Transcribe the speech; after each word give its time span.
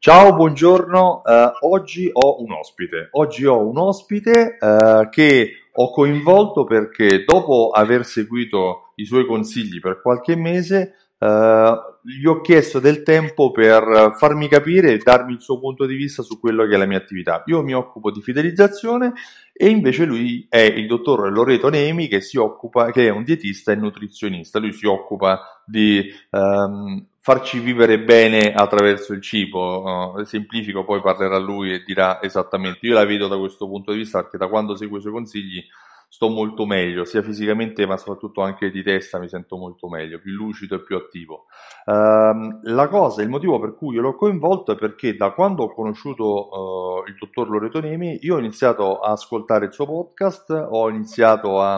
Ciao, 0.00 0.32
buongiorno. 0.32 1.22
Uh, 1.24 1.66
oggi 1.66 2.08
ho 2.12 2.40
un 2.40 2.52
ospite. 2.52 3.08
Oggi 3.12 3.44
ho 3.46 3.66
un 3.66 3.78
ospite 3.78 4.56
uh, 4.60 5.08
che 5.08 5.54
ho 5.72 5.90
coinvolto 5.90 6.62
perché 6.62 7.24
dopo 7.24 7.70
aver 7.70 8.04
seguito 8.04 8.92
i 8.94 9.04
suoi 9.04 9.26
consigli 9.26 9.80
per 9.80 10.00
qualche 10.00 10.36
mese, 10.36 10.94
eh, 11.18 11.74
gli 12.02 12.26
ho 12.26 12.40
chiesto 12.40 12.78
del 12.78 13.02
tempo 13.02 13.50
per 13.50 14.14
farmi 14.16 14.48
capire 14.48 14.92
e 14.92 14.98
darmi 14.98 15.32
il 15.32 15.40
suo 15.40 15.58
punto 15.58 15.84
di 15.86 15.94
vista 15.94 16.22
su 16.22 16.38
quello 16.40 16.66
che 16.66 16.74
è 16.74 16.78
la 16.78 16.86
mia 16.86 16.98
attività. 16.98 17.42
Io 17.46 17.62
mi 17.62 17.74
occupo 17.74 18.10
di 18.10 18.20
fidelizzazione 18.20 19.12
e 19.52 19.68
invece 19.68 20.04
lui 20.04 20.46
è 20.48 20.60
il 20.60 20.86
dottor 20.86 21.30
Loreto 21.30 21.68
Nemi 21.68 22.08
che 22.08 22.22
occupa, 22.36 22.90
che 22.90 23.06
è 23.06 23.10
un 23.10 23.24
dietista 23.24 23.72
e 23.72 23.76
nutrizionista. 23.76 24.58
Lui 24.58 24.72
si 24.72 24.86
occupa 24.86 25.62
di 25.64 26.04
ehm, 26.30 27.06
farci 27.20 27.58
vivere 27.58 28.00
bene 28.00 28.52
attraverso 28.52 29.12
il 29.12 29.20
cibo. 29.20 30.14
Uh, 30.16 30.24
semplifico, 30.24 30.84
poi 30.84 31.00
parlerà 31.00 31.38
lui 31.38 31.72
e 31.72 31.82
dirà 31.84 32.22
esattamente. 32.22 32.86
Io 32.86 32.94
la 32.94 33.04
vedo 33.04 33.28
da 33.28 33.38
questo 33.38 33.66
punto 33.66 33.92
di 33.92 33.98
vista 33.98 34.20
perché 34.22 34.38
da 34.38 34.48
quando 34.48 34.76
seguo 34.76 34.98
i 34.98 35.00
suoi 35.00 35.12
consigli 35.12 35.62
sto 36.10 36.30
molto 36.30 36.64
meglio, 36.64 37.04
sia 37.04 37.22
fisicamente 37.22 37.84
ma 37.86 37.98
soprattutto 37.98 38.40
anche 38.40 38.70
di 38.70 38.82
testa 38.82 39.18
mi 39.18 39.28
sento 39.28 39.58
molto 39.58 39.88
meglio, 39.88 40.18
più 40.18 40.32
lucido 40.32 40.76
e 40.76 40.82
più 40.82 40.96
attivo. 40.96 41.44
Uh, 41.84 42.60
la 42.62 42.88
cosa, 42.88 43.20
il 43.22 43.28
motivo 43.28 43.58
per 43.58 43.74
cui 43.74 43.96
io 43.96 44.00
l'ho 44.00 44.16
coinvolto 44.16 44.72
è 44.72 44.76
perché 44.76 45.14
da 45.16 45.32
quando 45.32 45.64
ho 45.64 45.74
conosciuto 45.74 47.02
uh, 47.04 47.08
il 47.08 47.14
dottor 47.18 47.50
Loreto 47.50 47.80
Nemi, 47.80 48.18
io 48.22 48.36
ho 48.36 48.38
iniziato 48.38 49.00
a 49.00 49.12
ascoltare 49.12 49.66
il 49.66 49.72
suo 49.72 49.86
podcast, 49.86 50.50
ho 50.50 50.88
iniziato 50.88 51.60
a 51.60 51.76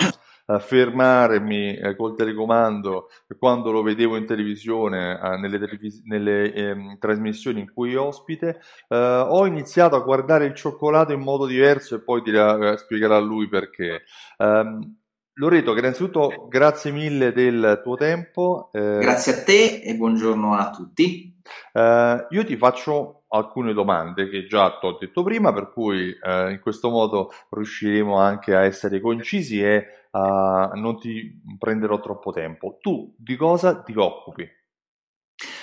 fermarmi 0.58 1.76
eh, 1.76 1.96
col 1.96 2.16
telecomando 2.16 3.08
quando 3.38 3.70
lo 3.70 3.82
vedevo 3.82 4.16
in 4.16 4.26
televisione, 4.26 5.20
eh, 5.20 5.36
nelle, 5.36 5.58
televis- 5.58 6.02
nelle 6.04 6.52
ehm, 6.52 6.98
trasmissioni 6.98 7.60
in 7.60 7.72
cui 7.72 7.94
ospite, 7.94 8.60
eh, 8.88 8.96
ho 8.96 9.46
iniziato 9.46 9.96
a 9.96 10.00
guardare 10.00 10.46
il 10.46 10.54
cioccolato 10.54 11.12
in 11.12 11.20
modo 11.20 11.46
diverso 11.46 11.94
e 11.94 12.02
poi 12.02 12.22
dirà, 12.22 12.72
eh, 12.72 12.76
spiegherà 12.78 13.18
lui 13.18 13.48
perché. 13.48 14.02
Um, 14.38 14.99
Loreto, 15.40 15.74
innanzitutto 15.74 16.48
grazie 16.50 16.90
mille 16.90 17.32
del 17.32 17.80
tuo 17.82 17.94
tempo. 17.96 18.68
Eh, 18.74 18.98
grazie 19.00 19.32
a 19.32 19.42
te 19.42 19.80
e 19.80 19.94
buongiorno 19.94 20.54
a 20.54 20.68
tutti. 20.68 21.34
Uh, 21.72 22.26
io 22.28 22.44
ti 22.44 22.58
faccio 22.58 23.22
alcune 23.28 23.72
domande 23.72 24.28
che 24.28 24.44
già 24.44 24.76
ti 24.78 24.84
ho 24.84 24.98
detto 25.00 25.22
prima, 25.22 25.50
per 25.54 25.72
cui 25.72 26.10
uh, 26.10 26.50
in 26.50 26.58
questo 26.60 26.90
modo 26.90 27.30
riusciremo 27.48 28.18
anche 28.18 28.54
a 28.54 28.64
essere 28.64 29.00
concisi 29.00 29.62
e 29.62 29.86
uh, 30.10 30.78
non 30.78 30.98
ti 31.00 31.40
prenderò 31.58 32.00
troppo 32.00 32.32
tempo. 32.32 32.76
Tu 32.78 33.14
di 33.16 33.36
cosa 33.36 33.80
ti 33.80 33.94
occupi? 33.96 34.46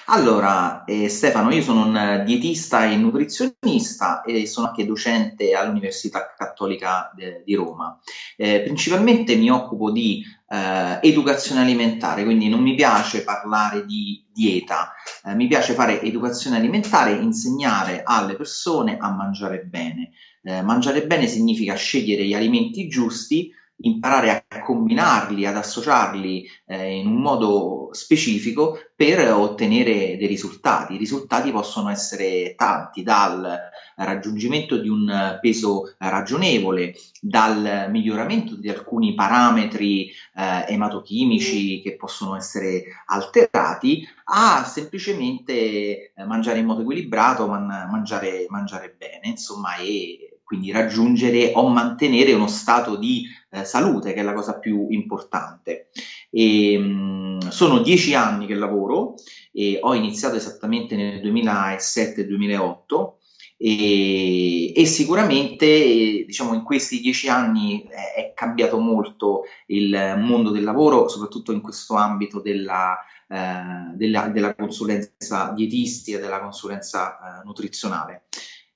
Allora, 0.09 0.85
eh, 0.85 1.09
Stefano, 1.09 1.51
io 1.51 1.61
sono 1.61 1.85
un 1.85 2.23
dietista 2.25 2.85
e 2.85 2.95
nutrizionista 2.95 4.21
e 4.21 4.45
sono 4.45 4.67
anche 4.67 4.85
docente 4.85 5.53
all'Università 5.53 6.33
Cattolica 6.33 7.11
de, 7.13 7.41
di 7.43 7.55
Roma. 7.55 7.99
Eh, 8.37 8.61
principalmente 8.61 9.35
mi 9.35 9.49
occupo 9.49 9.91
di 9.91 10.23
eh, 10.47 10.99
educazione 11.01 11.59
alimentare, 11.59 12.23
quindi 12.23 12.47
non 12.47 12.61
mi 12.61 12.73
piace 12.73 13.25
parlare 13.25 13.85
di 13.85 14.23
dieta, 14.31 14.93
eh, 15.25 15.35
mi 15.35 15.47
piace 15.47 15.73
fare 15.73 16.01
educazione 16.01 16.55
alimentare, 16.55 17.11
insegnare 17.11 18.03
alle 18.05 18.37
persone 18.37 18.95
a 18.97 19.11
mangiare 19.11 19.65
bene. 19.65 20.11
Eh, 20.41 20.61
mangiare 20.61 21.05
bene 21.05 21.27
significa 21.27 21.75
scegliere 21.75 22.23
gli 22.23 22.33
alimenti 22.33 22.87
giusti 22.87 23.51
imparare 23.79 24.45
a 24.47 24.61
combinarli, 24.61 25.45
ad 25.45 25.55
associarli 25.55 26.49
eh, 26.65 26.95
in 26.95 27.07
un 27.07 27.21
modo 27.21 27.89
specifico 27.91 28.79
per 28.95 29.31
ottenere 29.31 30.17
dei 30.17 30.27
risultati. 30.27 30.95
I 30.95 30.97
risultati 30.97 31.51
possono 31.51 31.89
essere 31.89 32.55
tanti, 32.55 33.03
dal 33.03 33.59
raggiungimento 33.95 34.77
di 34.77 34.89
un 34.89 35.37
peso 35.41 35.95
ragionevole, 35.97 36.95
dal 37.21 37.87
miglioramento 37.89 38.55
di 38.55 38.69
alcuni 38.69 39.13
parametri 39.13 40.09
eh, 40.09 40.65
ematochimici 40.67 41.81
che 41.81 41.95
possono 41.95 42.35
essere 42.35 42.83
alterati, 43.05 44.07
a 44.25 44.63
semplicemente 44.63 45.53
eh, 45.53 46.11
mangiare 46.25 46.59
in 46.59 46.65
modo 46.65 46.81
equilibrato, 46.81 47.47
man- 47.47 47.87
mangiare, 47.89 48.45
mangiare 48.49 48.95
bene, 48.97 49.27
insomma, 49.27 49.75
e 49.75 50.26
quindi 50.47 50.71
raggiungere 50.71 51.51
o 51.55 51.67
mantenere 51.67 52.31
uno 52.31 52.47
stato 52.47 52.95
di 52.95 53.27
eh, 53.49 53.65
salute, 53.65 54.13
che 54.13 54.21
è 54.21 54.23
la 54.23 54.31
cosa 54.31 54.57
più 54.59 54.87
importante. 54.91 55.89
E, 56.29 56.77
mh, 56.77 56.83
mm, 56.83 57.39
sono 57.49 57.79
dieci 57.79 58.15
anni 58.15 58.45
che 58.45 58.53
lavoro 58.53 59.15
e 59.51 59.77
ho 59.81 59.93
iniziato 59.93 60.37
esattamente 60.37 60.95
nel 60.95 61.19
2007-2008 61.19 63.15
e, 63.57 64.71
e, 64.73 64.85
sicuramente 64.85 66.23
diciamo 66.25 66.53
in 66.53 66.63
questi 66.63 67.01
dieci 67.01 67.27
anni 67.27 67.83
è, 67.83 68.13
è, 68.15 68.33
cambiato 68.33 68.79
molto 68.79 69.43
il 69.65 70.15
mondo 70.17 70.51
del 70.51 70.63
lavoro, 70.63 71.09
soprattutto 71.09 71.51
in 71.51 71.59
questo 71.59 71.95
ambito 71.95 72.39
della, 72.39 72.97
eh, 73.27 73.95
della, 73.95 74.29
della 74.29 74.55
consulenza 74.55 75.51
dietistica, 75.53 76.19
della 76.19 76.39
consulenza 76.39 77.17
eh, 77.17 77.43
nutrizionale. 77.43 78.27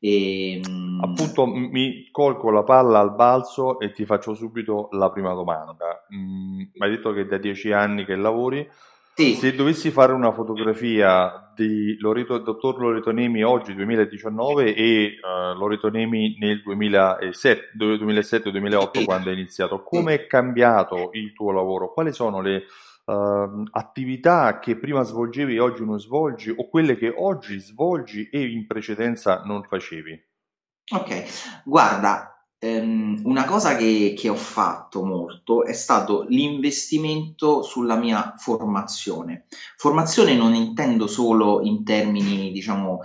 E, 0.03 0.55
ehm, 0.55 0.99
Appunto 1.03 1.45
mi 1.45 2.09
colgo 2.11 2.49
la 2.49 2.63
palla 2.63 2.97
al 2.99 3.13
balzo 3.13 3.79
e 3.79 3.91
ti 3.91 4.03
faccio 4.05 4.33
subito 4.33 4.87
la 4.91 5.11
prima 5.11 5.33
domanda. 5.33 6.07
Mm, 6.13 6.61
hai 6.79 6.89
detto 6.89 7.13
che 7.13 7.27
da 7.27 7.37
dieci 7.37 7.71
anni 7.71 8.03
che 8.03 8.15
lavori. 8.15 8.67
Sì. 9.13 9.35
Se 9.35 9.53
dovessi 9.53 9.91
fare 9.91 10.13
una 10.13 10.31
fotografia 10.31 11.51
di 11.53 11.97
Loreto, 11.99 12.39
dottor 12.39 12.79
Loreto 12.79 13.11
Nemi 13.11 13.43
oggi 13.43 13.75
2019 13.75 14.73
e 14.73 15.19
uh, 15.21 15.53
Loreto 15.57 15.89
Nemi 15.89 16.37
nel 16.39 16.63
2007-2008 16.65 18.97
sì. 18.97 19.05
quando 19.05 19.29
hai 19.29 19.35
iniziato, 19.35 19.83
come 19.83 20.15
è 20.15 20.25
cambiato 20.27 21.09
il 21.13 21.33
tuo 21.33 21.51
lavoro? 21.51 21.93
Quali 21.93 22.13
sono 22.13 22.41
le 22.41 22.63
uh, 23.11 23.63
attività 23.71 24.59
che 24.59 24.77
prima 24.77 25.03
svolgevi 25.03 25.55
e 25.55 25.59
oggi 25.59 25.85
non 25.85 25.99
svolgi 25.99 26.53
o 26.55 26.69
quelle 26.69 26.95
che 26.95 27.13
oggi 27.15 27.59
svolgi 27.59 28.29
e 28.29 28.49
in 28.49 28.65
precedenza 28.67 29.41
non 29.43 29.63
facevi? 29.63 30.29
Ok, 30.93 31.63
guarda, 31.63 32.31
ehm, 32.59 33.21
una 33.23 33.45
cosa 33.45 33.75
che, 33.75 34.13
che 34.15 34.29
ho 34.29 34.35
fatto 34.35 35.03
molto 35.03 35.63
è 35.63 35.73
stato 35.73 36.25
l'investimento 36.27 37.63
sulla 37.63 37.95
mia 37.95 38.35
formazione. 38.37 39.45
Formazione 39.77 40.35
non 40.35 40.53
intendo 40.53 41.07
solo 41.07 41.61
in 41.61 41.83
termini, 41.83 42.51
diciamo, 42.51 42.99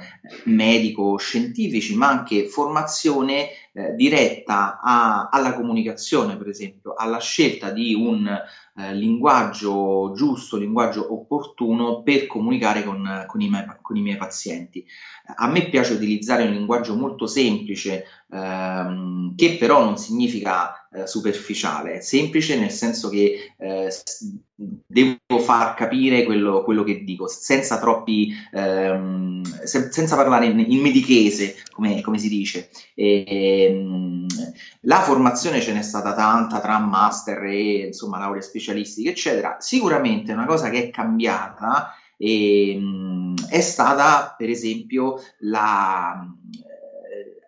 medico-scientifici, 0.44 1.97
ma 1.97 2.09
anche 2.09 2.49
formazione 2.49 3.49
eh, 3.76 3.94
diretta 3.94 4.81
a, 4.81 5.28
alla 5.31 5.52
comunicazione, 5.52 6.38
per 6.38 6.49
esempio, 6.49 6.94
alla 6.94 7.20
scelta 7.20 7.70
di 7.70 7.93
un 7.93 8.26
eh, 8.26 8.94
linguaggio 8.94 10.12
giusto, 10.14 10.56
linguaggio 10.56 11.12
opportuno 11.12 12.02
per 12.02 12.26
comunicare 12.26 12.84
con, 12.84 13.25
con, 13.26 13.40
i, 13.43 13.50
con, 13.82 13.96
i, 13.96 14.00
miei 14.00 14.17
pazienti. 14.17 14.82
A 15.37 15.46
me 15.49 15.69
piace 15.69 15.93
utilizzare 15.93 16.44
un 16.44 16.52
linguaggio 16.52 16.96
molto 16.96 17.26
semplice, 17.26 18.05
ehm, 18.32 19.34
che 19.37 19.56
però 19.58 19.84
non 19.84 19.99
significa 19.99 20.86
eh, 20.96 21.06
superficiale, 21.06 22.00
semplice 22.00 22.58
nel 22.58 22.70
senso 22.70 23.10
che 23.10 23.52
eh, 23.58 23.93
devo 24.54 25.38
far 25.38 25.75
capire 25.75 26.25
quello, 26.25 26.64
quello, 26.64 26.82
che 26.84 27.04
dico, 27.04 27.28
senza 27.28 27.78
troppi, 27.78 28.32
ehm, 28.52 29.43
se, 29.64 29.93
senza 29.93 30.16
parlare 30.16 30.46
in, 30.46 30.58
in 30.58 30.81
medichese, 30.81 31.56
come, 31.70 32.00
come, 32.00 32.19
si 32.19 32.28
dice. 32.28 32.70
E, 32.94 33.25
ehm, 33.26 34.26
la 34.82 35.00
formazione 35.02 35.60
ce 35.60 35.75
n'è 35.75 35.82
stata 35.82 36.14
tanta 36.14 36.60
tra 36.60 36.78
master 36.78 37.44
e 37.44 37.87
insomma 37.88 38.19
lauree 38.19 38.40
specialistiche, 38.40 39.10
eccetera. 39.10 39.56
Sicuramente 39.60 40.32
una 40.32 40.46
cosa 40.46 40.70
che 40.70 40.84
è 40.84 40.90
cambiata 40.90 41.92
e, 42.16 42.70
ehm, 42.70 43.34
è 43.49 43.60
stata, 43.60 44.34
per 44.37 44.49
esempio, 44.49 45.20
la 45.40 46.26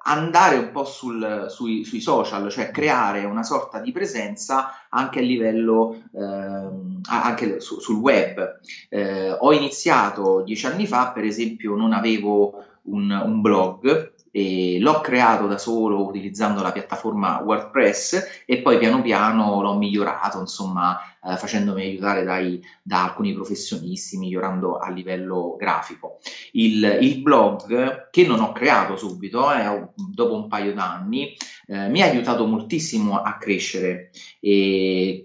andare 0.09 0.57
un 0.57 0.71
po' 0.71 0.85
sul, 0.85 1.47
sui, 1.49 1.85
sui, 1.85 2.01
social, 2.01 2.51
cioè 2.51 2.71
creare 2.71 3.25
una 3.25 3.43
sorta 3.43 3.79
di 3.79 3.93
presenza 3.93 4.87
anche 4.89 5.19
a 5.19 5.23
livello, 5.23 6.03
eh, 6.15 6.69
anche 7.09 7.61
su, 7.61 7.79
sul 7.79 7.97
web. 7.97 8.59
Eh, 8.89 9.31
ho 9.31 9.53
iniziato 9.53 10.43
dieci 10.43 10.67
anni 10.67 10.87
fa, 10.87 11.11
per 11.13 11.25
esempio, 11.25 11.77
non 11.77 11.93
avevo 11.93 12.65
un, 12.85 13.11
un 13.11 13.41
blog, 13.41 14.13
e 14.39 14.79
l'ho 14.79 15.01
creato 15.01 15.49
da 15.49 15.59
solo 15.59 16.07
utilizzando 16.07 16.63
la 16.63 16.71
piattaforma 16.71 17.41
WordPress 17.45 18.45
e 18.47 18.63
poi 18.63 18.79
piano 18.79 19.03
piano 19.03 19.61
l'ho 19.61 19.77
migliorato, 19.77 20.39
insomma, 20.39 20.97
eh, 21.25 21.37
facendomi 21.37 21.83
aiutare 21.83 22.23
dai, 22.23 22.63
da 22.81 23.03
alcuni 23.03 23.35
professionisti, 23.35 24.17
migliorando 24.17 24.79
a 24.79 24.91
livello 24.91 25.57
grafico. 25.59 26.19
Il, 26.53 26.99
il 27.01 27.21
blog, 27.21 28.11
che 28.11 28.27
non 28.29 28.39
ho 28.39 28.53
creato 28.53 28.97
subito, 28.97 29.53
eh, 29.53 29.89
dopo 29.97 30.35
un 30.37 30.47
paio 30.47 30.73
d'anni, 30.73 31.37
eh, 31.67 31.89
mi 31.89 32.01
ha 32.03 32.07
aiutato 32.07 32.47
moltissimo 32.47 33.21
a 33.21 33.39
crescere, 33.39 34.11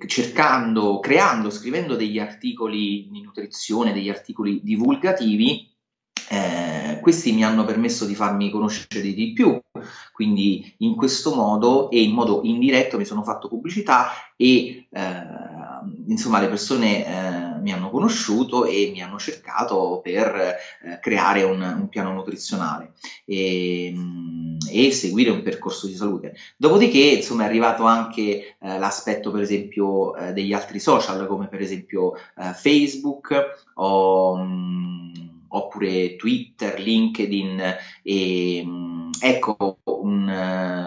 cercando, 0.08 1.00
creando, 1.00 1.52
scrivendo 1.52 1.96
degli 1.96 2.18
articoli 2.18 3.08
di 3.12 3.22
nutrizione, 3.22 3.94
degli 3.94 4.10
articoli 4.10 4.60
divulgativi 4.64 5.72
eh, 6.34 7.00
questi 7.00 7.32
mi 7.32 7.44
hanno 7.44 7.64
permesso 7.64 8.06
di 8.06 8.16
farmi 8.16 8.50
conoscere 8.50 9.14
di 9.14 9.34
più, 9.34 9.62
quindi 10.12 10.74
in 10.80 10.96
questo 10.96 11.36
modo 11.36 11.92
e 11.92 12.02
in 12.02 12.12
modo 12.12 12.42
indiretto 12.44 12.98
mi 12.98 13.06
sono 13.06 13.24
fatto 13.24 13.48
pubblicità 13.48 14.10
e 14.36 14.88
eh, 14.90 15.44
insomma 16.08 16.40
le 16.40 16.48
persone 16.48 17.06
eh, 17.06 17.60
mi 17.62 17.72
hanno 17.72 17.90
conosciuto 17.92 18.66
e 18.66 18.90
mi 18.92 19.02
hanno 19.02 19.20
cercato 19.20 20.00
per 20.04 20.26
eh, 20.36 21.00
creare 21.00 21.44
un, 21.44 21.62
un, 21.62 21.88
piano 21.90 22.14
nutrizionale 22.14 22.94
e, 23.26 23.94
e, 24.72 24.92
seguire 24.92 25.30
un 25.30 25.44
percorso 25.44 25.86
di 25.86 25.96
salute. 25.96 26.36
Dopodiché 26.58 27.00
insomma 27.00 27.44
è 27.44 27.46
arrivato 27.46 27.84
anche 27.84 28.22
eh, 28.22 28.80
l'aspetto 28.80 29.30
per 29.30 29.42
esempio 29.42 30.16
eh, 30.16 30.34
degli 30.34 30.54
altri 30.54 30.80
social 30.80 31.28
come 31.28 31.48
per 31.48 31.62
esempio 31.62 32.14
Facebook 32.56 33.72
o... 33.76 34.13
Twitter, 36.18 36.80
LinkedIn 36.80 37.62
e 38.02 38.66
ecco 39.20 39.56
un, 39.60 39.73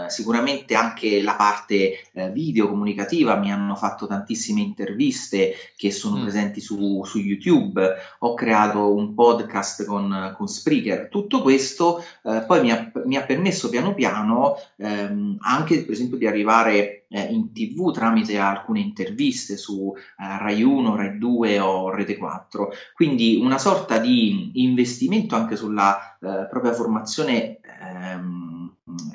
sicuramente 0.08 0.74
anche 0.74 1.22
la 1.22 1.34
parte 1.34 2.00
eh, 2.12 2.30
video 2.30 2.68
comunicativa 2.68 3.36
mi 3.36 3.52
hanno 3.52 3.74
fatto 3.74 4.06
tantissime 4.06 4.60
interviste 4.60 5.54
che 5.76 5.90
sono 5.90 6.18
mm. 6.18 6.22
presenti 6.22 6.60
su, 6.60 7.02
su, 7.04 7.18
YouTube 7.18 7.94
ho 8.20 8.34
creato 8.34 8.94
un 8.94 9.14
podcast 9.14 9.84
con, 9.84 10.34
con 10.36 10.46
Spreaker 10.48 11.08
tutto 11.08 11.42
questo 11.42 12.04
eh, 12.22 12.44
poi 12.46 12.60
mi 12.60 12.70
ha, 12.70 12.90
mi 13.04 13.16
ha, 13.16 13.22
permesso 13.22 13.68
piano 13.68 13.94
piano 13.94 14.56
ehm, 14.76 15.38
anche 15.40 15.82
per 15.82 15.92
esempio 15.92 16.16
di 16.18 16.26
arrivare 16.26 17.06
eh, 17.08 17.22
in 17.22 17.52
tv 17.52 17.92
tramite 17.92 18.38
alcune 18.38 18.80
interviste 18.80 19.56
su 19.56 19.94
eh, 19.96 20.38
Rai 20.38 20.62
1, 20.62 20.96
Rai 20.96 21.18
2 21.18 21.60
o 21.60 21.90
Rete 21.90 22.16
4. 22.16 22.72
Quindi 22.94 23.36
una 23.36 23.58
sorta 23.58 23.98
di 23.98 24.50
investimento 24.54 25.34
anche 25.36 25.56
sulla 25.56 26.16
eh, 26.20 26.46
propria 26.48 26.72
formazione. 26.72 27.58
Ehm, 27.80 28.35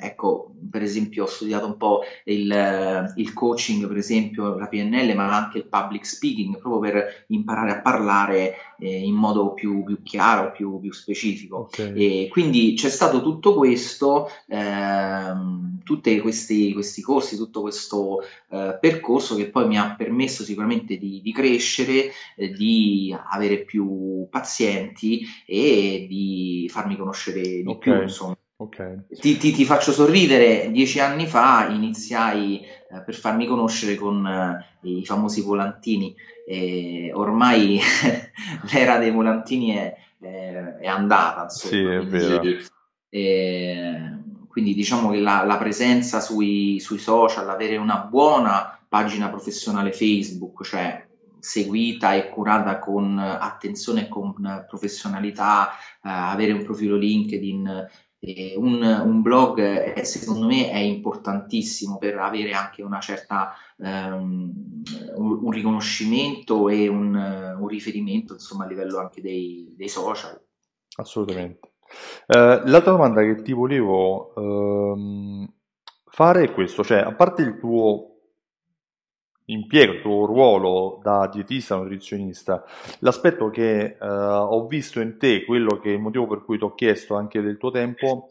ecco, 0.00 0.54
per 0.70 0.82
esempio 0.82 1.24
ho 1.24 1.26
studiato 1.26 1.66
un 1.66 1.76
po' 1.76 2.00
il, 2.24 3.12
il, 3.16 3.32
coaching, 3.32 3.86
per 3.86 3.96
esempio 3.96 4.56
la 4.56 4.68
PNL, 4.68 5.14
ma 5.14 5.34
anche 5.34 5.58
il 5.58 5.66
public 5.66 6.06
speaking, 6.06 6.58
proprio 6.58 6.80
per 6.80 7.24
imparare 7.28 7.72
a 7.72 7.80
parlare 7.80 8.54
eh, 8.78 8.98
in 8.98 9.14
modo 9.14 9.52
più, 9.54 9.84
più 9.84 10.02
chiaro, 10.02 10.50
più, 10.52 10.80
più 10.80 10.92
specifico. 10.92 11.68
Okay. 11.70 12.24
E 12.24 12.28
quindi 12.28 12.74
c'è 12.74 12.88
stato 12.88 13.22
tutto 13.22 13.54
questo, 13.54 14.28
ehm, 14.48 15.82
tutti 15.84 16.18
questi, 16.20 16.72
questi, 16.72 17.02
corsi, 17.02 17.36
tutto 17.36 17.60
questo 17.60 18.22
eh, 18.50 18.78
percorso 18.80 19.34
che 19.34 19.50
poi 19.50 19.66
mi 19.66 19.78
ha 19.78 19.94
permesso 19.94 20.42
sicuramente 20.42 20.96
di, 20.96 21.20
di 21.22 21.32
crescere, 21.32 22.10
eh, 22.36 22.50
di 22.50 23.14
avere 23.30 23.64
più 23.64 24.26
pazienti 24.30 25.22
e 25.46 26.06
di 26.08 26.68
farmi 26.70 26.96
conoscere 26.96 27.42
di 27.42 27.64
okay. 27.66 27.78
più. 27.78 28.02
Insomma. 28.02 28.36
Okay. 28.62 29.06
Ti, 29.08 29.36
ti, 29.38 29.50
ti, 29.50 29.64
faccio 29.64 29.90
sorridere, 29.90 30.70
dieci 30.70 31.00
anni 31.00 31.26
fa 31.26 31.66
iniziai 31.68 32.60
eh, 32.60 33.00
per 33.04 33.16
farmi 33.16 33.46
conoscere 33.46 33.96
con 33.96 34.24
eh, 34.24 34.88
i 34.88 35.04
famosi 35.04 35.40
volantini, 35.42 36.14
e 36.46 37.10
ormai 37.12 37.80
l'era 38.72 38.98
dei 38.98 39.10
volantini 39.10 39.70
è, 39.70 39.94
è, 40.20 40.76
è 40.80 40.86
andata. 40.86 41.42
Insomma. 41.44 41.72
Sì, 41.72 41.84
è 41.84 42.06
vero. 42.06 42.58
E, 43.08 44.18
quindi 44.48 44.74
diciamo 44.74 45.10
che 45.10 45.18
la, 45.18 45.42
la 45.44 45.56
presenza 45.56 46.20
sui, 46.20 46.78
sui, 46.78 46.98
social, 46.98 47.48
avere 47.48 47.76
una 47.76 47.98
buona 47.98 48.78
pagina 48.88 49.28
professionale 49.28 49.92
Facebook, 49.92 50.62
cioè 50.62 51.04
seguita 51.40 52.14
e 52.14 52.28
curata 52.28 52.78
con 52.78 53.18
attenzione 53.18 54.02
e 54.02 54.08
con 54.08 54.64
professionalità, 54.68 55.70
eh, 55.70 56.08
avere 56.08 56.52
un 56.52 56.62
profilo 56.62 56.96
LinkedIn 56.96 57.88
un, 58.56 58.82
un, 58.82 59.20
blog 59.20 59.60
è, 59.60 60.04
secondo 60.04 60.46
me 60.46 60.70
è 60.70 60.78
importantissimo 60.78 61.98
per 61.98 62.16
avere 62.18 62.52
anche 62.52 62.82
una 62.82 63.00
certa 63.00 63.52
um, 63.76 64.82
un, 65.16 65.38
un, 65.42 65.50
riconoscimento 65.50 66.68
e 66.68 66.86
un, 66.86 67.14
un, 67.14 67.66
riferimento 67.66 68.34
insomma 68.34 68.64
a 68.64 68.68
livello 68.68 69.00
anche 69.00 69.20
dei, 69.20 69.74
dei 69.76 69.88
social. 69.88 70.40
Assolutamente. 70.96 71.72
Uh, 72.28 72.62
l'altra 72.64 72.92
domanda 72.92 73.22
che 73.22 73.42
ti 73.42 73.52
volevo 73.52 74.32
uh, 74.34 75.52
fare 76.04 76.44
è 76.44 76.52
questo 76.52 76.82
cioè 76.82 76.98
a 76.98 77.12
parte 77.12 77.42
il 77.42 77.58
tuo 77.58 78.11
impiego, 79.52 79.92
il 79.92 80.00
tuo 80.00 80.26
ruolo 80.26 81.00
da 81.02 81.28
dietista 81.32 81.76
nutrizionista, 81.76 82.64
l'aspetto 83.00 83.50
che 83.50 83.96
uh, 84.00 84.04
ho 84.04 84.66
visto 84.66 85.00
in 85.00 85.18
te, 85.18 85.44
quello 85.44 85.78
che 85.78 85.90
è 85.90 85.94
il 85.94 86.00
motivo 86.00 86.26
per 86.26 86.44
cui 86.44 86.58
ti 86.58 86.64
ho 86.64 86.74
chiesto 86.74 87.14
anche 87.14 87.40
del 87.40 87.58
tuo 87.58 87.70
tempo, 87.70 88.28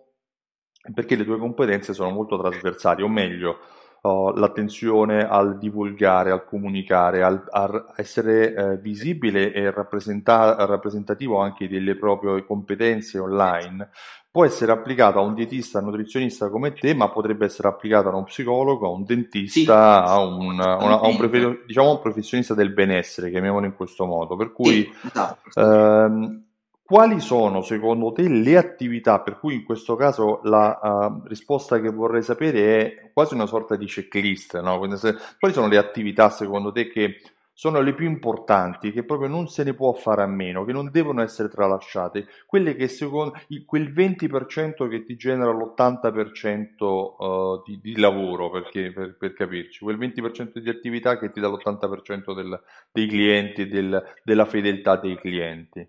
è 0.82 0.92
perché 0.92 1.16
le 1.16 1.26
tue 1.26 1.38
competenze 1.38 1.94
sono 1.94 2.10
molto 2.10 2.38
trasversali, 2.38 3.04
o 3.04 3.08
meglio, 3.08 3.60
uh, 4.02 4.34
l'attenzione 4.34 5.28
al 5.28 5.58
divulgare, 5.58 6.32
al 6.32 6.46
comunicare, 6.46 7.24
al, 7.24 7.44
a 7.50 7.86
essere 7.96 8.54
uh, 8.56 8.80
visibile 8.80 9.54
e 9.54 9.72
rappresenta- 9.72 10.56
rappresentativo 10.66 11.40
anche 11.40 11.68
delle 11.68 11.96
proprie 11.96 12.46
competenze 12.46 13.20
online, 13.20 13.90
può 14.32 14.46
essere 14.46 14.72
applicata 14.72 15.20
a 15.20 15.24
un 15.24 15.34
dietista, 15.34 15.78
a 15.78 15.82
un 15.82 15.90
nutrizionista 15.90 16.50
come 16.50 16.72
te, 16.72 16.94
ma 16.96 17.10
potrebbe 17.10 17.46
essere 17.46 17.68
applicata 17.68 18.08
a 18.08 18.14
uno 18.14 18.24
psicologo, 18.24 18.88
a 18.88 18.92
un 18.92 19.04
dentista, 19.04 20.06
sì. 20.06 20.12
a, 20.12 20.20
un, 20.20 20.46
una, 20.46 20.78
a 20.78 21.08
un, 21.08 21.58
diciamo 21.68 21.92
un, 21.92 22.00
professionista 22.00 22.54
del 22.54 22.72
benessere, 22.72 23.30
chiamiamolo 23.30 23.66
in 23.66 23.76
questo 23.76 24.06
modo. 24.06 24.38
Per 24.38 24.54
cui, 24.54 24.72
sì, 24.72 25.08
esatto. 25.08 25.60
ehm, 25.60 26.44
quali 26.92 27.22
sono 27.22 27.62
secondo 27.62 28.12
te 28.12 28.28
le 28.28 28.58
attività, 28.58 29.22
per 29.22 29.40
cui 29.40 29.54
in 29.54 29.64
questo 29.64 29.96
caso 29.96 30.42
la 30.44 30.78
uh, 30.84 31.26
risposta 31.26 31.80
che 31.80 31.90
vorrei 31.90 32.22
sapere 32.22 32.82
è 32.82 33.12
quasi 33.14 33.34
una 33.34 33.46
sorta 33.46 33.78
di 33.78 33.86
checklist, 33.86 34.60
no? 34.60 34.98
Se, 34.98 35.16
quali 35.40 35.54
sono 35.54 35.70
le 35.70 35.78
attività 35.78 36.30
secondo 36.30 36.70
te 36.74 36.90
che 36.90 37.22
sono 37.54 37.80
le 37.80 37.94
più 37.94 38.08
importanti, 38.08 38.92
che 38.92 39.06
proprio 39.06 39.30
non 39.30 39.48
se 39.48 39.64
ne 39.64 39.74
può 39.74 39.94
fare 39.94 40.22
a 40.22 40.26
meno, 40.26 40.66
che 40.66 40.74
non 40.74 40.92
devono 40.92 41.22
essere 41.22 41.48
tralasciate, 41.48 42.28
quelle 42.46 42.76
che 42.76 42.90
secondo 42.90 43.40
quel 43.66 43.94
20% 43.94 44.90
che 44.90 45.06
ti 45.06 45.16
genera 45.16 45.52
l'80% 45.52 46.84
uh, 46.84 47.64
di, 47.66 47.80
di, 47.82 47.98
lavoro, 48.02 48.50
perché, 48.50 48.92
per, 48.92 49.16
per, 49.16 49.32
capirci, 49.32 49.86
quel 49.86 49.98
20% 49.98 50.58
di 50.58 50.70
attività 50.70 51.18
che 51.18 51.32
ti 51.32 51.40
dà 51.40 51.48
l'80% 51.48 52.36
del, 52.36 52.62
dei 52.92 53.08
clienti, 53.08 53.70
del, 53.70 54.04
della 54.26 54.46
fedeltà 54.46 54.98
dei 54.98 55.16
clienti. 55.16 55.88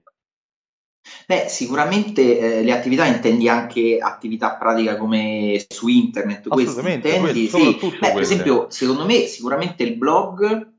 Beh, 1.26 1.46
sicuramente 1.48 2.38
eh, 2.38 2.62
le 2.62 2.72
attività 2.72 3.06
intendi 3.06 3.48
anche 3.48 3.98
attività 4.00 4.56
pratica 4.56 4.96
come 4.96 5.64
su 5.68 5.88
internet, 5.88 6.46
Assolutamente, 6.48 7.08
intendi? 7.08 7.48
Quelle, 7.48 7.78
sì. 7.78 7.96
Beh, 7.98 8.12
per 8.12 8.20
esempio, 8.20 8.66
secondo 8.70 9.04
me 9.04 9.26
sicuramente 9.26 9.82
il 9.82 9.96
blog 9.96 10.70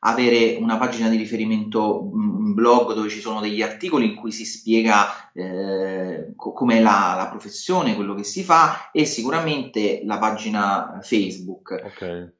avere 0.00 0.56
una 0.58 0.78
pagina 0.78 1.08
di 1.08 1.16
riferimento, 1.16 2.08
un 2.10 2.54
blog 2.54 2.94
dove 2.94 3.08
ci 3.08 3.20
sono 3.20 3.40
degli 3.40 3.60
articoli 3.60 4.06
in 4.06 4.14
cui 4.14 4.32
si 4.32 4.44
spiega 4.44 5.30
eh, 5.32 6.32
com'è 6.34 6.80
la, 6.80 7.14
la, 7.16 7.28
professione, 7.28 7.94
quello 7.94 8.14
che 8.14 8.24
si 8.24 8.42
fa 8.42 8.90
e 8.92 9.04
sicuramente 9.04 10.00
la 10.04 10.18
pagina 10.18 10.98
Facebook. 11.02 11.82
Okay. 11.94 12.32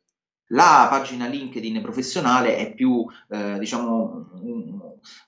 La 0.53 0.87
pagina 0.91 1.27
LinkedIn 1.27 1.81
professionale 1.81 2.57
è 2.57 2.75
più, 2.75 3.07
eh, 3.29 3.59
diciamo, 3.59 4.29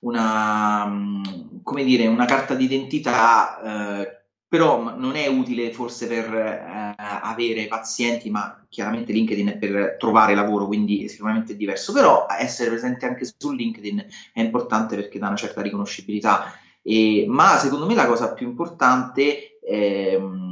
una, 0.01 1.21
come 1.63 1.85
dire, 1.85 2.07
una 2.07 2.25
carta 2.25 2.55
d'identità 2.55 3.61
eh, 4.01 4.23
però 4.53 4.95
non 4.95 5.17
è 5.17 5.27
utile 5.29 5.73
forse 5.73 6.07
per 6.07 6.35
eh, 6.35 6.95
avere 6.99 7.69
pazienti, 7.69 8.29
ma 8.29 8.63
chiaramente 8.69 9.11
LinkedIn 9.11 9.49
è 9.49 9.57
per 9.57 9.97
trovare 9.99 10.35
lavoro, 10.35 10.67
quindi 10.67 11.09
sicuramente 11.09 11.55
è 11.55 11.57
diverso, 11.57 11.95
però 11.95 12.27
essere 12.39 12.69
presente 12.69 13.07
anche 13.07 13.25
su 13.25 13.51
LinkedIn 13.51 14.07
è 14.35 14.43
importante 14.43 14.95
perché 14.95 15.19
dà 15.19 15.29
una 15.29 15.37
certa 15.37 15.63
riconoscibilità. 15.63 16.53
E, 16.83 17.25
ma 17.29 17.57
secondo 17.57 17.87
me 17.87 17.95
la 17.95 18.05
cosa 18.05 18.35
più 18.35 18.47
importante 18.47 19.59
ehm, 19.61 20.52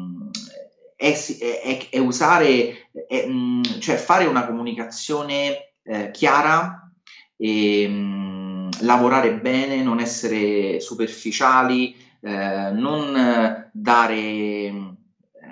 è, 1.00 1.16
è, 1.62 1.88
è, 1.88 1.98
usare, 1.98 2.90
è, 3.08 3.26
cioè 3.78 3.96
fare 3.96 4.26
una 4.26 4.44
comunicazione 4.44 5.72
eh, 5.82 6.10
chiara 6.10 6.92
e 7.38 7.88
mh, 7.88 8.68
lavorare 8.82 9.40
bene, 9.40 9.82
non 9.82 9.98
essere 9.98 10.78
superficiali 10.80 11.96
eh, 12.20 12.70
non 12.72 13.70
dare 13.72 14.14
eh, 14.14 14.94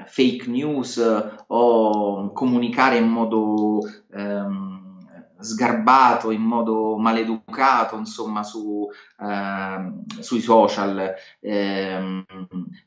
fake 0.05 0.51
news 0.51 1.03
o 1.47 2.31
comunicare 2.33 2.99
in 2.99 3.09
modo 3.09 3.81
ehm, 4.13 4.78
sgarbato, 5.41 6.31
in 6.31 6.43
modo 6.43 6.97
maleducato, 6.97 7.97
insomma, 7.97 8.43
su, 8.43 8.89
ehm, 9.21 10.05
sui 10.21 10.41
social. 10.41 11.15
Eh, 11.41 12.25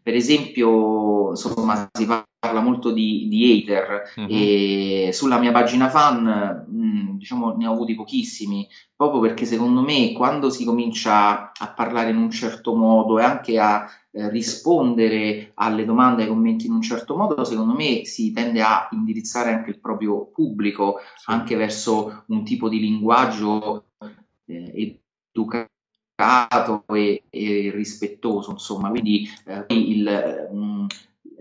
per 0.02 0.16
esempio, 0.16 1.30
insomma, 1.30 1.90
si 1.92 2.06
parla 2.06 2.62
molto 2.62 2.92
di, 2.92 3.28
di 3.30 3.52
hater 3.52 4.14
mm-hmm. 4.20 4.28
e 4.30 5.10
sulla 5.14 5.38
mia 5.38 5.52
pagina 5.52 5.90
fan, 5.90 6.66
mh, 6.68 6.86
mm, 6.86 7.18
diciamo, 7.18 7.56
ne 7.56 7.68
ho 7.68 7.74
avuti 7.74 7.96
pochissimi, 7.96 8.68
proprio 8.96 9.22
perché 9.22 9.46
secondo 9.46 9.82
me 9.82 10.12
quando 10.14 10.50
si 10.50 10.66
comincia 10.66 11.52
a 11.58 11.74
parlare 11.74 12.10
in 12.10 12.18
un 12.18 12.32
certo 12.32 12.76
modo 12.76 13.20
e 13.20 13.24
anche 13.24 13.60
a 13.60 13.88
eh, 14.14 14.30
rispondere 14.30 15.52
alle 15.56 15.86
domande 15.86 16.22
e 16.22 16.24
ai 16.26 16.30
commenti 16.30 16.66
in 16.66 16.74
un 16.74 16.82
certo 16.82 17.16
modo, 17.16 17.44
secondo 17.46 17.74
me 17.74 18.06
si 18.06 18.34
tende 18.34 18.62
a 18.62 18.90
indirizzare 18.92 19.52
anche 19.52 19.70
il 19.70 19.80
proprio 19.80 20.26
pubblico 20.26 21.00
sì. 21.16 21.32
anche 21.32 21.56
verso 21.56 22.26
un 22.28 22.44
tipo 22.44 22.68
di 22.68 22.80
linguaggio 22.80 23.86
eh, 24.46 25.00
educato 25.32 26.84
e, 26.94 27.24
e, 27.30 27.72
rispettoso, 27.74 28.52
insomma, 28.52 28.90
quindi 28.90 29.30
eh, 29.46 29.66
il, 29.70 30.50
mh, 30.52 30.58
mm, 30.58 30.86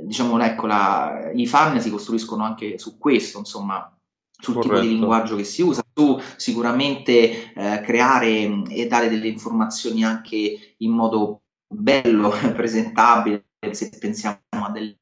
diciamo, 0.03 0.41
ecco, 0.41 0.67
la, 0.67 1.31
i 1.35 1.47
fan 1.47 1.81
si 1.81 1.91
costruiscono 1.91 2.45
anche 2.45 2.79
su 2.79 2.99
questo, 2.99 3.39
insomma, 3.39 3.93
sul 4.41 4.55
Corretto. 4.55 4.75
tipo 4.75 4.87
di 4.87 4.93
linguaggio 4.95 5.37
che 5.37 5.45
si 5.45 5.63
usa, 5.63 5.85
su 5.93 6.19
sicuramente 6.37 7.53
eh, 7.53 7.81
creare 7.83 8.65
e 8.69 8.87
dare 8.87 9.09
delle 9.09 9.29
informazioni 9.29 10.05
anche 10.05 10.75
in 10.79 10.93
modo 10.93 11.43
bello, 11.73 12.31
presentabile, 12.55 13.45
se 13.71 13.91
pensiamo 13.99 14.41
a 14.49 14.71
delle 14.71 14.97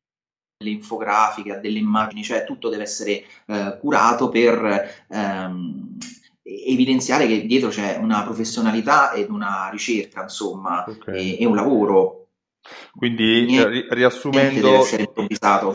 infografiche, 0.59 1.53
a 1.53 1.59
delle 1.59 1.79
immagini, 1.79 2.23
cioè 2.23 2.45
tutto 2.45 2.69
deve 2.69 2.83
essere 2.83 3.25
eh, 3.47 3.79
curato 3.81 4.29
per 4.29 5.07
ehm, 5.09 5.97
evidenziare 6.43 7.27
che 7.27 7.47
dietro 7.47 7.71
c'è 7.71 7.97
una 7.97 8.23
professionalità 8.23 9.13
ed 9.13 9.31
una 9.31 9.69
ricerca, 9.71 10.23
insomma, 10.23 10.85
okay. 10.87 11.37
e, 11.37 11.43
e, 11.43 11.47
un 11.47 11.55
lavoro. 11.55 12.27
Quindi 12.95 13.47
niente, 13.47 13.87
riassumendo... 13.95 14.61
Deve 14.61 14.79
essere 14.79 15.03
improvvisato. 15.03 15.75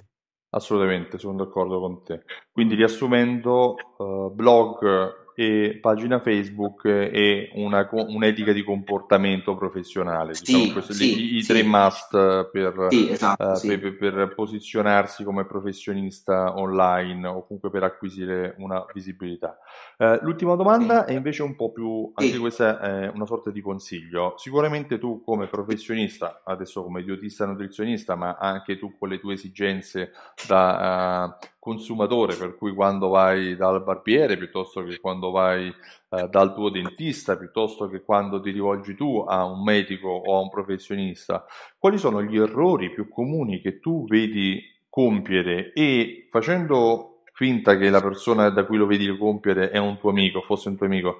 Assolutamente, 0.49 1.17
sono 1.17 1.37
d'accordo 1.37 1.79
con 1.79 2.03
te. 2.03 2.23
Quindi 2.51 2.75
riassumendo, 2.75 3.75
uh, 3.97 4.29
blog 4.31 5.22
e 5.35 5.79
pagina 5.81 6.19
Facebook 6.19 6.85
e 6.85 7.49
una, 7.53 7.87
un'etica 7.91 8.51
di 8.51 8.63
comportamento 8.63 9.55
professionale, 9.55 10.33
sì, 10.35 10.43
diciamo, 10.43 10.71
questi, 10.73 10.93
sì, 10.93 11.33
i, 11.33 11.35
i 11.37 11.41
sì. 11.41 11.53
tre 11.53 11.63
must 11.63 12.49
per, 12.51 12.87
esatto, 12.91 13.43
uh, 13.43 13.67
per, 13.67 13.97
per, 13.97 14.33
posizionarsi 14.35 15.23
come 15.23 15.45
professionista 15.45 16.57
online 16.57 17.27
o 17.27 17.45
comunque 17.45 17.69
per 17.69 17.83
acquisire 17.83 18.55
una 18.59 18.85
visibilità. 18.93 19.57
Uh, 19.97 20.19
l'ultima 20.21 20.55
domanda 20.55 21.05
è 21.05 21.13
invece 21.13 21.43
un 21.43 21.55
po' 21.55 21.71
più, 21.71 22.11
anche 22.13 22.37
questa 22.37 22.79
è 22.79 23.11
una 23.13 23.25
sorta 23.25 23.49
di 23.49 23.61
consiglio. 23.61 24.35
Sicuramente 24.37 24.99
tu 24.99 25.23
come 25.23 25.47
professionista, 25.47 26.41
adesso 26.43 26.83
come 26.83 27.03
dietista 27.03 27.45
nutrizionista, 27.45 28.15
ma 28.15 28.37
anche 28.39 28.77
tu 28.77 28.95
con 28.97 29.09
le 29.09 29.19
tue 29.19 29.33
esigenze 29.33 30.11
da 30.47 31.37
uh, 31.41 31.51
consumatore, 31.63 32.35
per 32.35 32.57
cui 32.57 32.73
quando 32.73 33.07
vai 33.07 33.55
dal 33.55 33.81
barbiere 33.81 34.37
piuttosto 34.37 34.83
che 34.83 34.99
quando 34.99 35.31
vai 35.31 35.69
eh, 35.69 36.27
dal 36.27 36.53
tuo 36.53 36.69
dentista, 36.69 37.37
piuttosto 37.37 37.87
che 37.87 38.03
quando 38.03 38.41
ti 38.41 38.51
rivolgi 38.51 38.95
tu 38.95 39.23
a 39.25 39.45
un 39.45 39.63
medico 39.63 40.09
o 40.09 40.35
a 40.35 40.41
un 40.41 40.49
professionista, 40.49 41.45
quali 41.77 41.97
sono 41.97 42.21
gli 42.21 42.37
errori 42.37 42.91
più 42.91 43.07
comuni 43.07 43.61
che 43.61 43.79
tu 43.79 44.05
vedi 44.05 44.61
compiere 44.89 45.71
e 45.71 46.27
facendo 46.29 47.21
finta 47.31 47.77
che 47.77 47.89
la 47.89 48.01
persona 48.01 48.49
da 48.49 48.65
cui 48.65 48.75
lo 48.75 48.85
vedi 48.85 49.17
compiere 49.17 49.69
è 49.69 49.77
un 49.77 49.97
tuo 49.97 50.09
amico, 50.09 50.41
fosse 50.41 50.67
un 50.67 50.75
tuo 50.75 50.85
amico, 50.85 51.19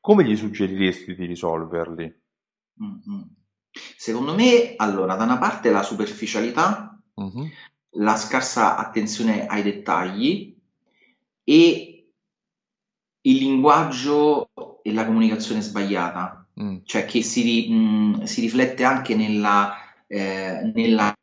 come 0.00 0.24
gli 0.24 0.34
suggeriresti 0.34 1.14
di 1.14 1.24
risolverli? 1.24 2.02
Mm-hmm. 2.82 3.22
Secondo 3.96 4.34
me, 4.34 4.74
allora, 4.76 5.14
da 5.14 5.22
una 5.22 5.38
parte 5.38 5.70
la 5.70 5.84
superficialità, 5.84 7.00
mm-hmm 7.20 7.46
la 7.94 8.16
scarsa 8.16 8.76
attenzione 8.76 9.46
ai 9.46 9.62
dettagli 9.62 10.56
e 11.44 12.12
il 13.20 13.36
linguaggio 13.36 14.50
e 14.82 14.92
la 14.92 15.06
comunicazione 15.06 15.60
sbagliata, 15.60 16.46
mm. 16.60 16.78
cioè 16.84 17.04
che 17.04 17.22
si, 17.22 17.70
mh, 17.70 17.74
mm, 17.74 18.22
si, 18.22 18.40
riflette 18.40 18.84
anche 18.84 19.14
nella, 19.14 19.74
eh, 20.06 20.70
nella 20.74 21.14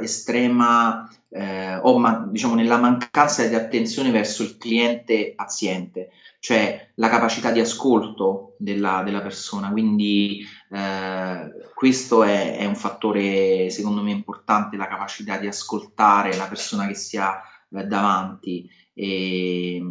estrema 0.00 1.08
eh, 1.28 1.76
o 1.76 1.98
ma, 1.98 2.26
diciamo 2.30 2.54
nella 2.54 2.78
mancanza 2.78 3.46
di 3.46 3.54
attenzione 3.54 4.10
verso 4.10 4.42
il 4.42 4.56
cliente 4.56 5.34
paziente, 5.36 6.10
cioè 6.38 6.92
la 6.94 7.10
capacità 7.10 7.50
di 7.50 7.60
ascolto 7.60 8.54
della, 8.58 9.02
della 9.04 9.20
persona. 9.20 9.70
Quindi 9.70 10.46
eh, 10.70 11.50
questo 11.74 12.22
è, 12.22 12.56
è, 12.56 12.64
un 12.64 12.74
fattore 12.74 13.68
secondo 13.68 14.02
me 14.02 14.12
importante, 14.12 14.78
la 14.78 14.88
capacità 14.88 15.36
di 15.36 15.46
ascoltare 15.46 16.34
la 16.36 16.46
persona 16.46 16.86
che 16.86 16.94
si 16.94 17.18
ha 17.18 17.42
eh, 17.68 17.84
davanti, 17.84 18.68
e, 18.94 19.82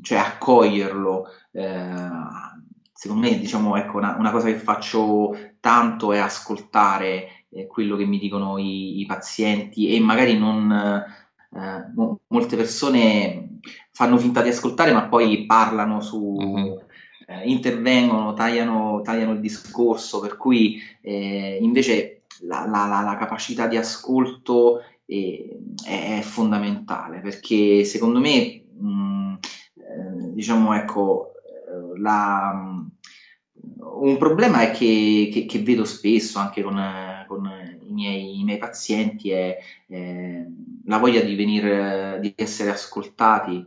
cioè 0.00 0.18
accoglierlo. 0.18 1.26
Eh, 1.52 2.50
secondo 2.94 3.28
me, 3.28 3.38
diciamo, 3.38 3.76
ecco, 3.76 3.98
una, 3.98 4.16
una, 4.18 4.30
cosa 4.30 4.46
che 4.46 4.56
faccio 4.56 5.36
tanto 5.60 6.12
è 6.12 6.18
ascoltare 6.18 7.41
eh, 7.52 7.66
quello 7.66 7.96
che 7.96 8.04
mi 8.04 8.18
dicono 8.18 8.58
i, 8.58 9.00
i 9.00 9.06
pazienti 9.06 9.94
e 9.94 10.00
magari 10.00 10.38
non 10.38 10.70
eh, 11.54 11.92
mo- 11.94 12.20
molte 12.28 12.56
persone 12.56 13.58
fanno 13.90 14.16
finta 14.16 14.42
di 14.42 14.48
ascoltare, 14.48 14.92
ma 14.92 15.08
poi 15.08 15.44
parlano 15.46 16.00
su. 16.00 16.36
Mm-hmm. 16.40 16.72
Eh, 17.24 17.48
intervengono, 17.48 18.34
tagliano, 18.34 19.00
tagliano, 19.02 19.32
il 19.32 19.40
discorso, 19.40 20.20
per 20.20 20.36
cui 20.36 20.80
eh, 21.00 21.58
invece 21.60 22.22
la, 22.40 22.66
la, 22.66 22.86
la, 22.86 23.00
la, 23.02 23.16
capacità 23.16 23.68
di 23.68 23.76
ascolto 23.76 24.80
è, 25.04 26.20
fondamentale 26.22 27.20
perché 27.20 27.84
secondo 27.84 28.18
me, 28.18 28.64
mh, 28.76 28.86
mm, 28.88 29.36
diciamo, 30.32 30.74
ecco, 30.74 31.32
la, 31.98 32.82
un 34.02 34.16
problema 34.16 34.62
è 34.62 34.70
che, 34.72 35.30
che, 35.32 35.46
che, 35.46 35.58
vedo 35.60 35.84
spesso 35.84 36.38
anche 36.38 36.62
con, 36.62 36.76
con 37.32 37.50
i, 37.88 37.92
miei, 37.92 38.40
i, 38.40 38.44
miei, 38.44 38.58
pazienti 38.58 39.30
è 39.30 39.58
eh, 39.88 40.46
la 40.84 40.98
voglia 40.98 41.22
di, 41.22 41.34
venire, 41.34 42.18
di 42.20 42.32
essere 42.36 42.70
ascoltati, 42.70 43.66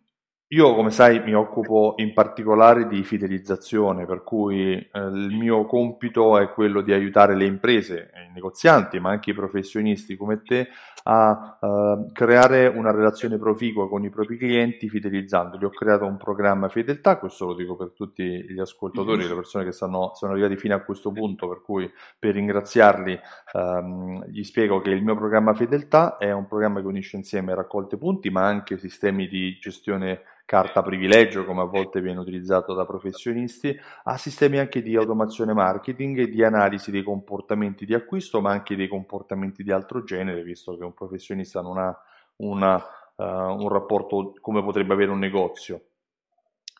io, 0.55 0.73
come 0.77 0.91
sai, 0.91 1.21
mi 1.25 1.35
occupo 1.35 1.95
in 1.97 2.13
particolare 2.13 2.87
di 2.87 3.03
fidelizzazione, 3.03 4.07
per 4.07 4.23
cui 4.23 4.73
eh, 4.75 4.89
il 5.01 5.37
mio 5.37 5.67
compito 5.67 6.39
è 6.39 6.49
quello 6.51 6.81
di 6.81 6.93
aiutare 6.93 7.35
le 7.35 7.45
imprese, 7.45 8.13
i 8.29 8.33
negozianti, 8.33 9.01
ma 9.01 9.11
anche 9.11 9.31
i 9.31 9.35
professionisti 9.35 10.17
come 10.17 10.43
te 10.43 10.69
a 11.07 11.59
eh, 11.61 12.13
creare 12.13 12.69
una 12.69 12.93
relazione 12.93 13.37
proficua 13.37 13.89
con 13.89 14.05
i 14.05 14.11
propri 14.11 14.37
clienti 14.37 14.89
fidelizzandoli. 14.89 15.65
Ho 15.65 15.71
creato 15.71 16.07
un 16.07 16.17
programma 16.17 16.69
fedeltà, 16.69 17.19
questo 17.19 17.47
lo 17.47 17.55
dico 17.55 17.75
per 17.75 17.91
tutti 17.91 18.23
gli 18.23 18.61
ascoltatori, 18.61 19.19
mm-hmm. 19.19 19.29
le 19.29 19.35
persone 19.35 19.65
che 19.65 19.73
stanno, 19.73 20.13
sono 20.15 20.33
arrivati 20.33 20.57
fino 20.57 20.77
a 20.77 20.83
questo 20.83 21.11
punto, 21.11 21.49
per 21.49 21.63
cui 21.63 21.91
per 22.17 22.33
ringraziarli 22.33 23.19
ehm, 23.55 24.27
gli 24.27 24.45
spiego 24.45 24.81
che 24.81 24.91
il 24.91 25.03
mio 25.03 25.17
programma 25.17 25.53
fedeltà 25.53 26.17
è 26.17 26.31
un 26.31 26.47
programma 26.47 26.81
che 26.81 26.87
unisce 26.87 27.17
insieme 27.17 27.57
raccolte 27.57 27.97
punti, 27.97 28.31
ma 28.31 28.47
anche 28.47 28.79
sistemi 28.79 29.27
di 29.27 29.59
gestione 29.61 30.21
carta 30.45 30.83
privilegio, 30.83 31.45
come 31.45 31.63
a 31.63 31.65
volte 31.65 32.01
viene 32.01 32.21
utilizzato 32.21 32.75
da 32.75 32.85
professionisti, 32.85 33.77
a 34.05 34.17
sistemi 34.17 34.59
anche 34.59 34.83
di 34.83 34.97
automazione 34.97 35.53
marketing 35.53 36.19
e 36.19 36.29
di 36.29 36.45
analisi 36.45 36.91
dei 36.91 37.03
comportamenti 37.03 37.87
di 37.87 37.95
acquisto, 37.95 38.41
ma 38.41 38.51
anche 38.51 38.77
dei 38.77 38.89
comportamenti 38.89 39.63
di 39.63 39.73
altro 39.73 40.05
genere, 40.05 40.43
visto 40.43 40.77
che 40.77 40.85
un 40.85 40.95
professionista 40.95 41.61
non 41.61 41.79
ha 41.79 41.99
una, 42.37 42.77
uh, 42.77 43.25
un 43.25 43.69
rapporto 43.69 44.35
come 44.41 44.63
potrebbe 44.63 44.93
avere 44.93 45.11
un 45.11 45.19
negozio 45.19 45.81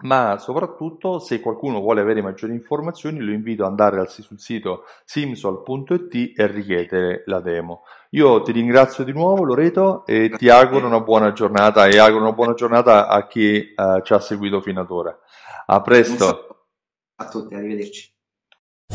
ma 0.03 0.39
soprattutto 0.39 1.19
se 1.19 1.41
qualcuno 1.41 1.81
vuole 1.81 2.01
avere 2.01 2.21
maggiori 2.21 2.53
informazioni 2.53 3.21
lo 3.21 3.33
invito 3.33 3.63
ad 3.63 3.71
andare 3.71 4.07
sul 4.09 4.39
sito 4.39 4.85
simsol.it 5.05 6.33
e 6.39 6.47
richiedere 6.47 7.23
la 7.27 7.41
demo. 7.41 7.83
Io 8.11 8.43
ti 8.43 8.53
ringrazio 8.53 9.05
di 9.05 9.13
nuovo 9.13 9.45
Loreto 9.45 10.05
e 10.07 10.31
ti 10.37 10.49
auguro 10.49 10.87
una 10.87 11.01
buona 11.01 11.33
giornata 11.33 11.87
e 11.87 11.99
auguro 11.99 12.23
una 12.23 12.33
buona 12.33 12.55
giornata 12.55 13.09
a 13.09 13.27
chi 13.27 13.73
uh, 13.75 14.03
ci 14.03 14.13
ha 14.13 14.21
seguito 14.21 14.61
fino 14.61 14.81
ad 14.81 14.91
ora. 14.91 15.17
A 15.67 15.81
presto. 15.81 16.67
A 17.17 17.29
tutti, 17.29 17.55
arrivederci. 17.55 18.13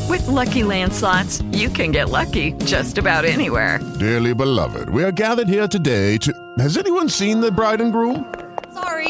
With 0.08 0.26
lucky 0.28 0.62
landslots, 0.62 1.42
you 1.52 1.68
can 1.70 1.90
get 1.92 2.10
lucky 2.10 2.52
just 2.64 2.98
about 2.98 3.24
anywhere. 3.24 3.80
Dearly 3.98 4.34
beloved, 4.34 4.88
we 4.90 5.02
are 5.04 5.12
gathered 5.12 5.48
here 5.48 5.66
today 5.66 6.16
to. 6.18 6.32
Has 6.58 6.76
anyone 6.76 7.08
seen 7.08 7.40
the 7.40 7.50
bride 7.50 7.80
and 7.80 7.92
groom? 7.92 8.24
Sorry, 8.72 9.09